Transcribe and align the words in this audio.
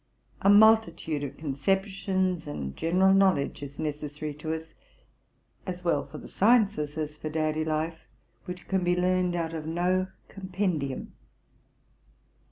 i' 0.41 0.47
multi 0.49 0.91
tude 0.91 1.23
of 1.23 1.37
conceptions 1.37 2.47
and 2.47 2.75
general 2.75 3.13
knowledge 3.13 3.61
is 3.61 3.77
necessary 3.77 4.33
to 4.33 4.51
us, 4.51 4.73
as 5.67 5.83
well 5.83 6.07
for 6.07 6.17
the 6.17 6.27
sciences 6.27 6.97
as 6.97 7.17
for 7.17 7.29
daily 7.29 7.63
life, 7.63 8.07
which 8.45 8.67
can 8.67 8.83
be 8.83 8.95
learned 8.95 9.35
out 9.35 9.53
of 9.53 9.67
no 9.67 10.07
compendium. 10.27 11.13